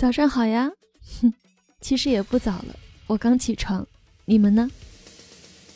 [0.00, 0.70] 早上好呀，
[1.20, 1.30] 哼，
[1.82, 2.74] 其实也不早了，
[3.06, 3.86] 我刚起床。
[4.24, 4.66] 你们呢？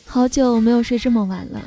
[0.03, 1.61] 好久没有睡这么晚了。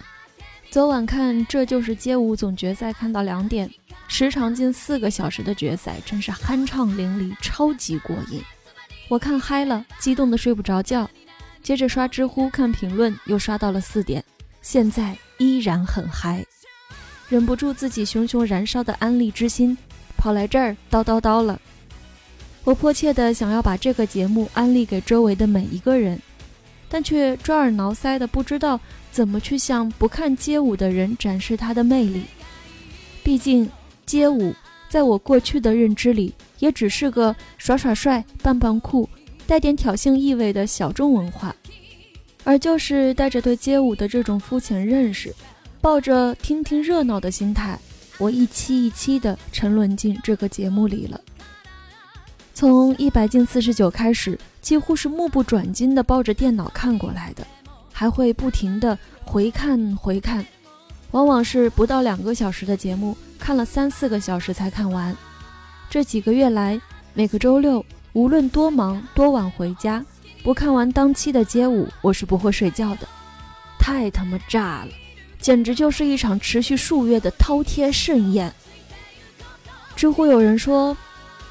[0.68, 3.70] 昨晚看《这就是街舞》总决赛，看到两点，
[4.08, 8.42] 时长近四个小时的决赛，真是酣畅淋漓，超级过瘾。
[9.08, 11.08] 我看嗨了，激动的睡不着觉。
[11.62, 14.24] 接着刷知乎看评论，又刷到了四点，
[14.62, 16.44] 现在依然很嗨，
[17.28, 19.78] 忍不住自己熊熊燃烧的安利之心，
[20.16, 21.60] 跑来这儿叨叨叨了。
[22.68, 26.20] 我迫切的想要把这个节目安利给周围的每一个人，
[26.86, 28.78] 但却抓耳挠腮的不知道
[29.10, 32.24] 怎么去向不看街舞的人展示它的魅力。
[33.24, 33.66] 毕竟
[34.04, 34.54] 街舞
[34.90, 39.08] 在我过去的认知里，也只是个耍耍帅、扮扮酷、
[39.46, 41.56] 带点挑衅意味的小众文化。
[42.44, 45.34] 而就是带着对街舞的这种肤浅认识，
[45.80, 47.78] 抱着听听热闹的心态，
[48.18, 51.18] 我一期一期的沉沦进这个节目里了。
[52.58, 57.46] 从一百进四十九开始，几乎是目不转睛地抱着电脑看过来的，
[57.92, 60.44] 还会不停地回看回看，
[61.12, 65.16] 往往是不到两个小时的节目，看了三四个小时才看完。
[65.88, 66.80] 这几个月来，
[67.14, 70.04] 每个周六，无论多忙多晚回家，
[70.42, 73.06] 不看完当期的街舞，我是不会睡觉的。
[73.78, 74.90] 太他妈炸了，
[75.38, 78.52] 简直就是一场持续数月的饕餮盛宴。
[79.94, 80.96] 知乎有人说。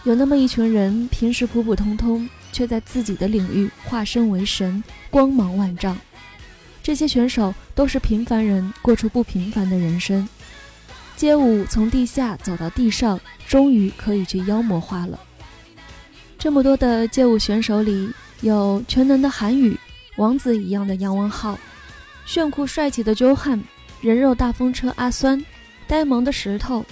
[0.03, 5.97] 有那么一群人，平时普普通通，却在自己的领域化身为神，光芒万丈。
[6.81, 10.27] 这些选手都是平凡人，过出不平凡的人生。
[11.17, 15.19] 街舞从地下走到地上，终于可以去妖魔化了。
[16.39, 19.77] 这么多的街舞选手里，有全能的韩语，
[20.15, 21.59] 王子一样的杨文浩，
[22.25, 23.61] 炫酷帅气的周汉，
[23.99, 25.43] 人肉大风车阿酸，
[25.85, 26.85] 呆萌的石头。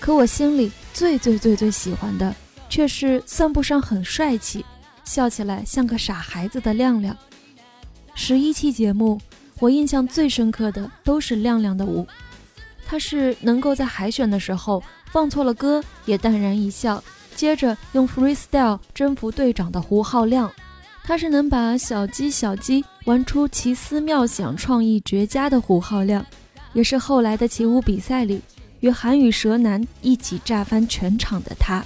[0.00, 0.72] 可我心里。
[0.92, 2.34] 最最最最喜欢的，
[2.68, 4.64] 却是算不上很帅气，
[5.04, 7.16] 笑起来像个傻孩子的亮亮。
[8.14, 9.20] 十一期节目，
[9.58, 12.06] 我印象最深刻的都是亮亮的舞。
[12.86, 14.82] 他是能够在海选的时候
[15.12, 17.02] 放错了歌也淡然一笑，
[17.36, 20.50] 接着用 freestyle 征服队长的胡浩亮。
[21.04, 26.24] 他是能把小鸡小鸡玩出奇思妙想、创意绝佳的胡浩亮，
[26.72, 28.42] 也是后来的起舞比赛里。
[28.80, 31.84] 与韩语蛇男一起炸翻全场的他，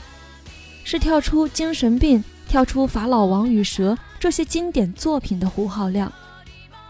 [0.85, 6.13] 是跳出精神病、跳出法老王与蛇这些经典作品的胡浩亮。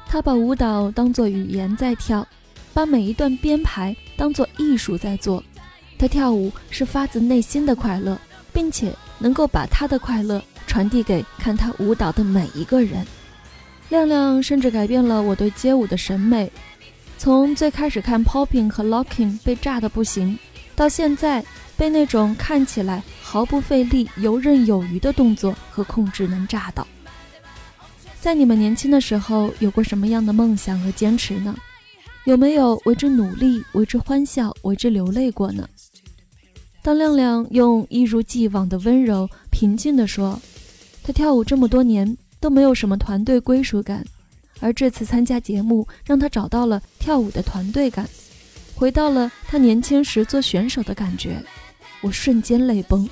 [0.07, 2.27] 他把舞蹈当作语言在跳，
[2.73, 5.43] 把每一段编排当作艺术在做。
[5.99, 8.19] 他跳舞是发自内心的快乐，
[8.53, 13.05] 并且能够把他的快乐传递给看他舞蹈的每一个人。
[13.89, 16.51] 亮亮甚至改变了我对街舞的审美。
[17.17, 20.39] 从最开始看 popping 和 locking 被炸的不行，
[20.77, 21.45] 到现在
[21.77, 26.87] 被那种看起来毫不费力、游刃有余的动作和控制能炸倒。
[28.21, 31.55] 在你们年轻的时候，有过什么样的梦想和坚持呢？
[32.25, 35.69] 有没有为之努力、为之欢笑、为之流泪过呢？
[36.83, 40.41] 当亮亮用一如既往的温柔、平静地说
[41.03, 44.05] ：“他跳舞这么多年都没有什么团队归属感。”
[44.65, 48.09] 而这次参加节目，让他找到了跳舞的团队感，
[48.75, 51.37] 回到了他年轻时做选手的感觉。
[52.01, 53.07] 我瞬间泪崩。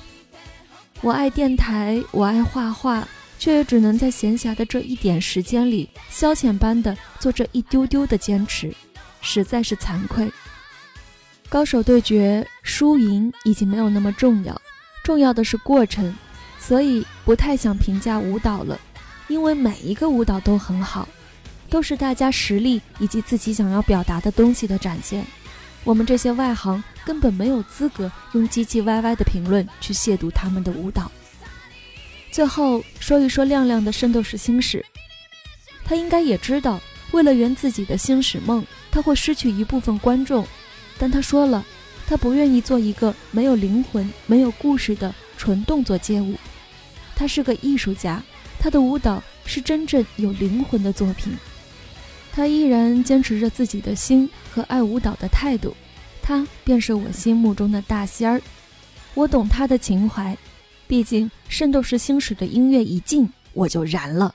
[1.01, 8.73] 我爱电台，我爱画画，却也只能在闲暇的这一点时间里，消遣般的做这一丢丢的坚持，
[9.21, 10.27] 实在是惭愧。
[11.49, 14.59] 高手对决，输赢已经没有那么重要，
[15.03, 16.17] 重要的是过程，
[16.57, 18.79] 所以不太想评价舞蹈了，
[19.27, 21.07] 因为每一个舞蹈都很好。
[21.73, 25.25] 都是大家实力以及自己想要表达的东西的展现。
[25.83, 31.11] 我们这些外行根本没有资格用唧唧歪歪的评论去亵渎他们的舞蹈。
[32.31, 34.85] 最后说一说亮亮的《圣斗士星矢》，
[35.83, 36.79] 他应该也知道，
[37.11, 40.45] 为了圆自己的星矢梦，他会失去一部分观众。
[40.99, 41.65] 但他说了，
[42.05, 46.37] 他不愿意做一个没有灵魂、没有故事的纯动作街舞。
[47.15, 48.21] 他是个艺术家，
[48.59, 51.35] 他的舞蹈是真正有灵魂的作品。
[52.35, 55.75] 他依然坚持着自己的心和爱舞蹈的态度，
[56.21, 58.41] 他便是我心目中的大仙儿。
[59.13, 60.35] 我懂他的情怀，
[60.87, 64.33] 毕竟《圣斗士星矢》的音乐一进，我就燃了。